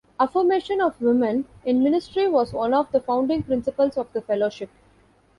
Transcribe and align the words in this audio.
Affirmation 0.19 0.81
of 0.81 0.99
women 0.99 1.45
in 1.63 1.83
ministry 1.83 2.27
was 2.27 2.53
one 2.53 2.73
of 2.73 2.91
the 2.91 2.99
founding 3.01 3.43
principles 3.43 3.97
of 3.99 4.11
the 4.13 4.21
Fellowship. 4.23 4.71